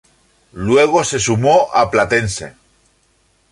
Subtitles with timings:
[0.53, 2.55] Luego se sumó a Platense.